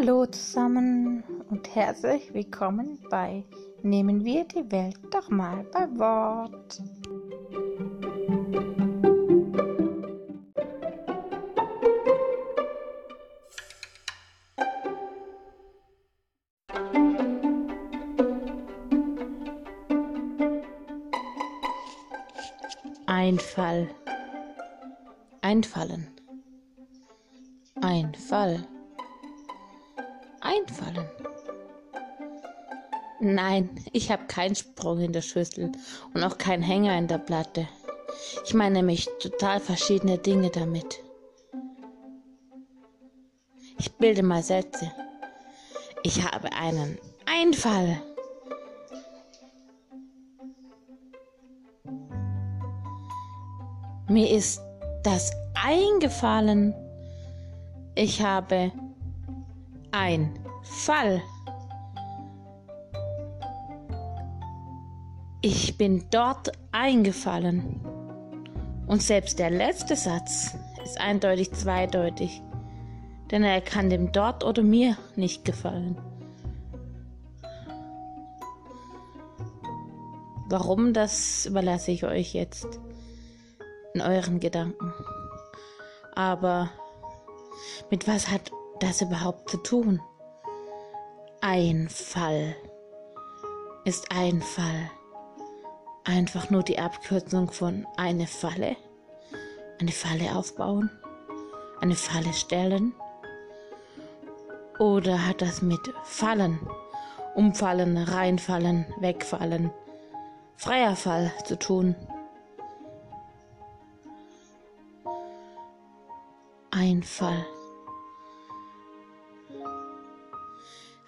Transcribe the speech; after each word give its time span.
Hallo 0.00 0.26
zusammen 0.26 1.24
und 1.50 1.74
herzlich 1.74 2.32
willkommen 2.32 3.00
bei 3.10 3.42
Nehmen 3.82 4.24
wir 4.24 4.44
die 4.44 4.70
Welt 4.70 4.96
doch 5.10 5.28
mal 5.28 5.64
bei 5.72 5.88
Wort. 5.98 6.80
Einfall. 23.06 23.88
Einfallen. 25.42 26.06
Einfall. 27.80 28.64
Einfallen. 30.48 31.06
Nein, 33.20 33.68
ich 33.92 34.10
habe 34.10 34.24
keinen 34.28 34.54
Sprung 34.54 35.00
in 35.00 35.12
der 35.12 35.20
Schüssel 35.20 35.72
und 36.14 36.24
auch 36.24 36.38
keinen 36.38 36.62
Hänger 36.62 36.96
in 36.96 37.06
der 37.06 37.18
Platte. 37.18 37.68
Ich 38.46 38.54
meine 38.54 38.76
nämlich 38.76 39.08
total 39.20 39.60
verschiedene 39.60 40.16
Dinge 40.16 40.48
damit. 40.48 41.02
Ich 43.78 43.92
bilde 43.96 44.22
mal 44.22 44.42
Sätze. 44.42 44.90
Ich 46.02 46.24
habe 46.24 46.50
einen 46.52 46.98
Einfall. 47.26 48.00
Mir 54.08 54.30
ist 54.30 54.62
das 55.02 55.30
eingefallen. 55.54 56.74
Ich 57.94 58.22
habe 58.22 58.72
ein 59.98 60.38
Fall. 60.62 61.20
Ich 65.42 65.76
bin 65.76 66.04
dort 66.10 66.52
eingefallen. 66.70 67.80
Und 68.86 69.02
selbst 69.02 69.40
der 69.40 69.50
letzte 69.50 69.96
Satz 69.96 70.56
ist 70.84 71.00
eindeutig 71.00 71.52
zweideutig, 71.52 72.42
denn 73.30 73.42
er 73.42 73.60
kann 73.60 73.90
dem 73.90 74.12
dort 74.12 74.44
oder 74.44 74.62
mir 74.62 74.96
nicht 75.16 75.44
gefallen. 75.44 75.98
Warum, 80.48 80.94
das 80.94 81.44
überlasse 81.44 81.90
ich 81.90 82.04
euch 82.04 82.32
jetzt 82.34 82.80
in 83.94 84.00
euren 84.00 84.38
Gedanken. 84.38 84.94
Aber 86.14 86.70
mit 87.90 88.06
was 88.06 88.30
hat 88.30 88.52
das 88.82 89.00
überhaupt 89.00 89.50
zu 89.50 89.56
tun? 89.58 90.00
Ein 91.40 91.88
Fall 91.88 92.54
ist 93.84 94.10
ein 94.10 94.42
Fall. 94.42 94.90
Einfach 96.04 96.50
nur 96.50 96.62
die 96.62 96.78
Abkürzung 96.78 97.50
von 97.50 97.86
eine 97.96 98.26
Falle. 98.26 98.76
Eine 99.80 99.92
Falle 99.92 100.34
aufbauen. 100.36 100.90
Eine 101.80 101.94
Falle 101.94 102.32
stellen. 102.32 102.94
Oder 104.78 105.26
hat 105.26 105.42
das 105.42 105.60
mit 105.60 105.80
Fallen, 106.04 106.60
Umfallen, 107.34 107.98
Reinfallen, 107.98 108.86
Wegfallen, 109.00 109.70
freier 110.56 110.94
Fall 110.94 111.32
zu 111.44 111.58
tun? 111.58 111.96
Einfall. 116.70 117.44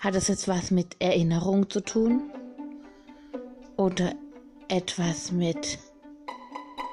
Hat 0.01 0.15
es 0.15 0.29
jetzt 0.29 0.49
was 0.49 0.71
mit 0.71 0.97
Erinnerung 0.99 1.69
zu 1.69 1.81
tun? 1.81 2.31
Oder 3.77 4.15
etwas 4.69 5.31
mit 5.31 5.79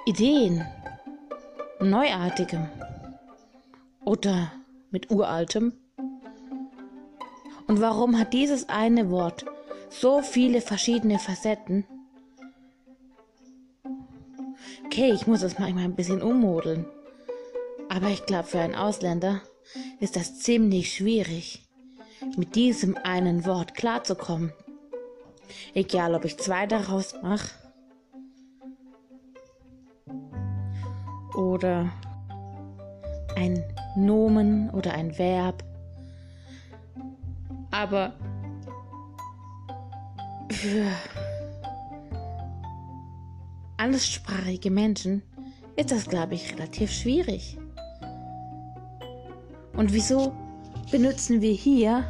Ideen? 0.06 0.66
Neuartigem? 1.80 2.68
Oder 4.04 4.52
mit 4.92 5.10
Uraltem? 5.10 5.72
Und 7.68 7.80
warum 7.80 8.20
hat 8.20 8.34
dieses 8.34 8.68
eine 8.68 9.10
Wort 9.10 9.46
so 9.90 10.22
viele 10.22 10.60
verschiedene 10.60 11.18
Facetten? 11.18 11.86
Okay, 14.86 15.14
ich 15.14 15.28
muss 15.28 15.40
das 15.40 15.60
manchmal 15.60 15.86
ein 15.86 15.96
bisschen 15.96 16.22
ummodeln. 16.22 16.86
Aber 17.88 18.10
ich 18.10 18.26
glaube, 18.26 18.50
für 18.50 18.60
einen 18.60 18.76
Ausländer 18.76 19.42
ist 20.02 20.18
das 20.18 20.40
ziemlich 20.40 20.94
schwierig, 20.94 21.67
mit 22.36 22.56
diesem 22.56 22.98
einen 22.98 23.46
Wort 23.46 23.76
klarzukommen. 23.76 24.52
Egal, 25.74 26.16
ob 26.16 26.26
ich 26.26 26.38
zwei 26.38 26.66
daraus 26.66 27.16
mache 27.22 27.50
oder 31.36 31.90
ein 33.36 33.64
Nomen 33.96 34.70
oder 34.72 34.94
ein 34.94 35.18
Verb. 35.18 35.64
Aber 37.72 38.14
für 40.50 40.86
anderssprachige 43.78 44.72
Menschen 44.72 45.22
ist 45.76 45.92
das, 45.92 46.08
glaube 46.08 46.34
ich, 46.34 46.54
relativ 46.54 46.92
schwierig. 46.92 47.58
Und 49.74 49.94
wieso 49.94 50.34
benutzen 50.92 51.42
wir 51.42 51.54
hier 51.54 52.04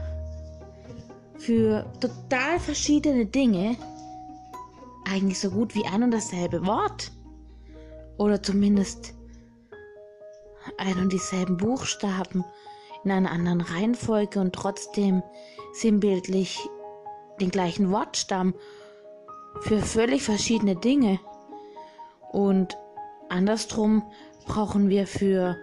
für 1.37 1.85
total 1.99 2.59
verschiedene 2.59 3.25
Dinge 3.25 3.75
eigentlich 5.09 5.39
so 5.39 5.49
gut 5.49 5.73
wie 5.75 5.85
ein 5.85 6.03
und 6.03 6.11
dasselbe 6.11 6.65
Wort? 6.65 7.11
Oder 8.17 8.41
zumindest 8.41 9.13
ein 10.77 10.99
und 10.99 11.13
dieselben 11.13 11.57
Buchstaben 11.57 12.43
in 13.03 13.11
einer 13.11 13.31
anderen 13.31 13.61
Reihenfolge 13.61 14.39
und 14.39 14.53
trotzdem 14.53 15.23
sinnbildlich 15.73 16.59
den 17.39 17.51
gleichen 17.51 17.91
Wortstamm 17.91 18.53
für 19.61 19.79
völlig 19.79 20.23
verschiedene 20.23 20.75
Dinge. 20.75 21.19
Und 22.31 22.77
andersrum 23.29 24.03
brauchen 24.45 24.89
wir 24.89 25.07
für 25.07 25.55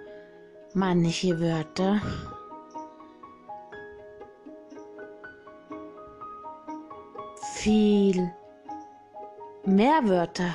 manche 0.73 1.41
Wörter 1.41 2.01
viel 7.53 8.33
mehr 9.65 10.09
Wörter, 10.09 10.51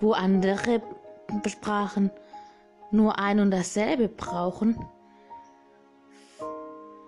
wo 0.00 0.12
andere 0.12 0.82
Sprachen 1.46 2.10
nur 2.90 3.18
ein 3.18 3.40
und 3.40 3.50
dasselbe 3.50 4.08
brauchen. 4.08 4.78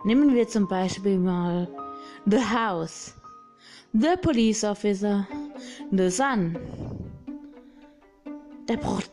Nehmen 0.04 0.34
wir 0.34 0.46
zum 0.48 0.68
Beispiel 0.68 1.18
mal 1.18 1.68
The 2.26 2.40
House, 2.40 3.14
The 3.92 4.16
Police 4.20 4.64
Officer, 4.64 5.26
The 5.90 6.10
Sun. 6.10 6.58
Der 8.68 8.76
braucht, 8.76 9.10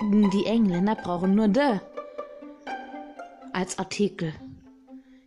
die 0.00 0.44
Engländer 0.46 0.94
brauchen 0.94 1.34
nur 1.34 1.48
The 1.52 1.80
als 3.52 3.78
Artikel. 3.78 4.32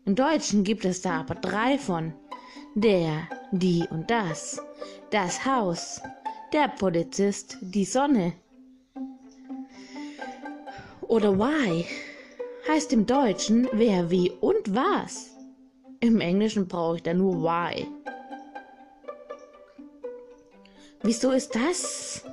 Im 0.06 0.16
Deutschen 0.16 0.64
gibt 0.64 0.86
es 0.86 1.02
da 1.02 1.22
aber 1.22 1.36
drei 1.36 1.78
von. 1.78 2.14
Der, 2.78 3.30
die 3.52 3.86
und 3.90 4.12
das. 4.12 4.62
Das 5.10 5.46
Haus. 5.46 6.02
Der 6.52 6.68
Polizist, 6.68 7.58
die 7.62 7.86
Sonne. 7.86 8.34
Oder 11.02 11.40
why 11.40 11.86
heißt 12.68 12.92
im 12.92 13.06
Deutschen 13.06 13.70
wer, 13.72 14.12
wie 14.12 14.30
und 14.42 14.76
was. 14.76 15.30
Im 16.02 16.20
Englischen 16.20 16.68
brauche 16.68 16.98
ich 16.98 17.04
da 17.04 17.14
nur 17.14 17.42
why. 17.42 17.88
Wieso 21.02 21.32
ist 21.32 21.56
das 21.56 22.26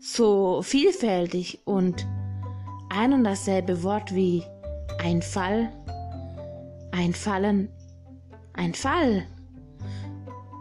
so 0.00 0.60
vielfältig 0.60 1.60
und 1.64 2.06
ein 2.90 3.14
und 3.14 3.24
dasselbe 3.24 3.82
Wort 3.82 4.14
wie 4.14 4.44
ein 4.98 5.22
Fall, 5.22 5.72
ein 8.64 8.74
Fall. 8.74 9.26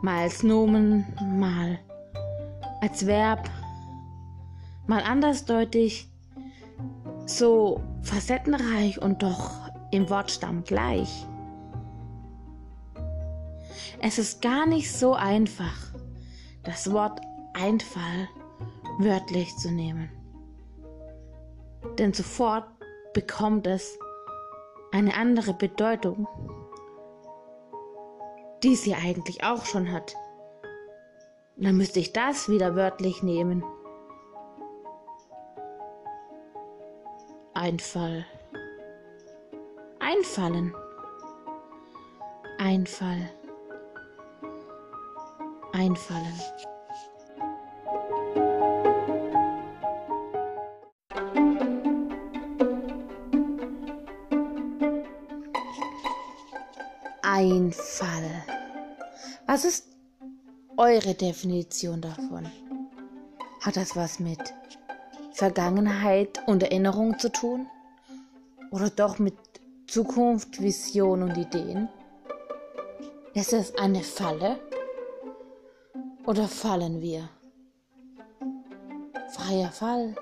Mal 0.01 0.23
als 0.23 0.43
Nomen, 0.43 1.05
mal 1.21 1.79
als 2.81 3.07
Verb, 3.07 3.49
mal 4.87 5.01
andersdeutig, 5.03 6.09
so 7.25 7.81
facettenreich 8.01 9.01
und 9.01 9.23
doch 9.23 9.51
im 9.91 10.09
Wortstamm 10.09 10.65
gleich. 10.65 11.25
Es 14.01 14.19
ist 14.19 14.41
gar 14.41 14.65
nicht 14.65 14.91
so 14.91 15.13
einfach, 15.13 15.93
das 16.63 16.91
Wort 16.91 17.21
Einfall 17.53 18.27
wörtlich 18.99 19.55
zu 19.55 19.71
nehmen. 19.71 20.09
Denn 21.97 22.11
sofort 22.11 22.65
bekommt 23.13 23.65
es 23.65 23.97
eine 24.91 25.15
andere 25.15 25.53
Bedeutung 25.53 26.27
die 28.63 28.75
sie 28.75 28.95
eigentlich 28.95 29.43
auch 29.43 29.65
schon 29.65 29.91
hat. 29.91 30.15
Dann 31.57 31.77
müsste 31.77 31.99
ich 31.99 32.13
das 32.13 32.49
wieder 32.49 32.75
wörtlich 32.75 33.21
nehmen. 33.21 33.63
Einfall. 37.53 38.25
Einfallen. 39.99 40.73
Einfall. 42.57 43.29
Einfallen. 45.73 46.39
Einfall. 57.21 58.32
Was 59.53 59.65
ist 59.65 59.85
eure 60.77 61.13
Definition 61.13 62.01
davon? 62.01 62.51
Hat 63.61 63.77
das 63.77 63.95
was 63.95 64.19
mit 64.19 64.39
Vergangenheit 65.31 66.41
und 66.47 66.63
Erinnerung 66.63 67.19
zu 67.19 67.31
tun? 67.31 67.67
Oder 68.71 68.89
doch 68.89 69.19
mit 69.19 69.35
Zukunft, 69.85 70.59
Vision 70.59 71.21
und 71.21 71.37
Ideen? 71.37 71.87
Ist 73.35 73.53
es 73.53 73.75
eine 73.75 74.01
Falle? 74.01 74.59
Oder 76.25 76.47
fallen 76.47 76.99
wir? 76.99 77.29
Freier 79.33 79.71
Fall. 79.71 80.15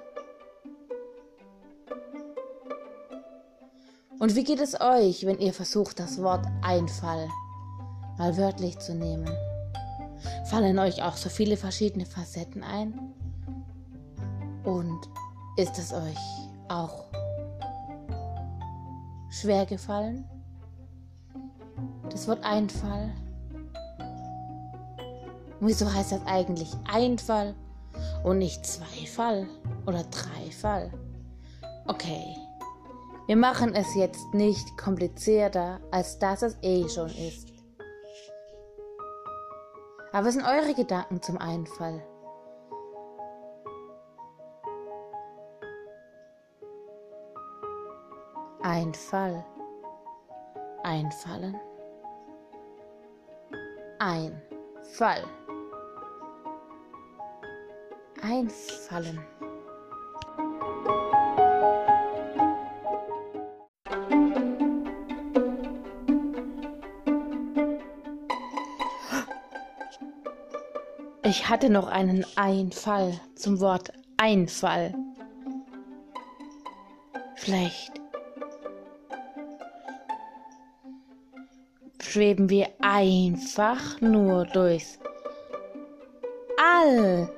Und 4.20 4.36
wie 4.36 4.44
geht 4.44 4.60
es 4.60 4.82
euch, 4.82 5.26
wenn 5.26 5.40
ihr 5.40 5.54
versucht, 5.54 6.02
das 6.02 6.22
Wort 6.22 6.46
Einfall 6.62 7.30
mal 8.18 8.38
wörtlich 8.38 8.80
zu 8.80 8.94
nehmen? 8.94 9.30
Fallen 10.46 10.80
euch 10.80 11.02
auch 11.02 11.18
so 11.18 11.30
viele 11.30 11.58
verschiedene 11.58 12.06
Facetten 12.06 12.64
ein? 12.64 12.94
Und 14.64 15.00
ist 15.58 15.78
es 15.78 15.92
euch 15.94 16.18
auch 16.68 17.06
schwer 19.30 19.66
gefallen? 19.66 20.26
Das 22.10 22.28
Wort 22.28 22.44
Einfall. 22.44 23.12
wieso 25.62 25.92
heißt 25.92 26.12
das 26.12 26.26
eigentlich 26.26 26.72
Einfall 26.92 27.56
und 28.24 28.40
nicht 28.40 28.66
Zweifall 28.66 29.48
oder 29.86 30.04
Dreifall? 30.04 30.92
Okay, 31.88 32.36
wir 33.28 33.38
machen 33.38 33.74
es 33.74 33.96
jetzt 33.96 34.34
nicht 34.34 34.78
komplizierter, 34.78 35.80
als 35.92 36.20
dass 36.20 36.42
es 36.42 36.58
eh 36.62 36.88
schon 36.90 37.10
ist. 37.10 37.51
Aber 40.14 40.28
was 40.28 40.34
sind 40.34 40.46
eure 40.46 40.74
Gedanken 40.74 41.22
zum 41.22 41.38
Einfall? 41.38 42.04
Einfall. 48.62 49.46
Einfallen. 50.84 51.60
Ein 54.00 54.42
Fall. 54.82 55.24
Einfallen. 58.22 59.20
Ich 71.32 71.48
hatte 71.48 71.70
noch 71.70 71.88
einen 71.88 72.26
Einfall 72.36 73.18
zum 73.36 73.62
Wort 73.62 73.94
Einfall. 74.18 74.94
Vielleicht 77.36 77.94
schweben 82.02 82.50
wir 82.50 82.68
einfach 82.82 84.02
nur 84.02 84.44
durchs 84.44 85.00
All. 86.58 87.30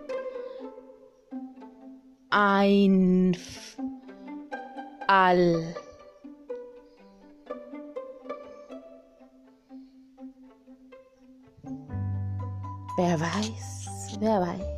Ein 2.31 3.37
All. 5.05 5.75
Wer 12.97 13.19
weiß, 13.19 13.82
wer 14.23 14.39
weiß. 14.39 14.73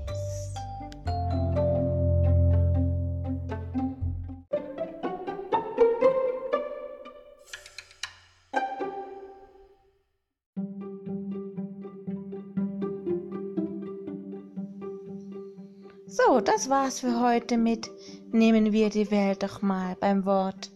So, 16.08 16.40
das 16.42 16.70
war's 16.70 17.02
für 17.02 17.20
heute 17.20 17.58
mit 17.58 17.90
Nehmen 18.32 18.72
wir 18.72 18.90
die 18.90 19.12
Welt 19.12 19.44
doch 19.44 19.62
mal 19.62 19.96
beim 20.00 20.26
Wort. 20.26 20.72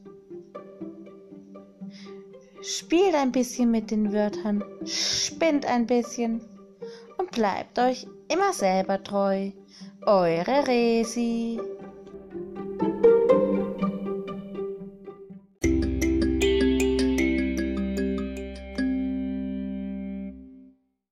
Spielt 2.61 3.15
ein 3.15 3.31
bisschen 3.31 3.71
mit 3.71 3.89
den 3.89 4.13
Wörtern, 4.13 4.63
spinnt 4.85 5.65
ein 5.65 5.87
bisschen 5.87 6.41
bleibt 7.31 7.79
euch 7.79 8.07
immer 8.27 8.53
selber 8.53 9.03
treu. 9.03 9.51
Eure 10.05 10.67
Resi. 10.67 11.59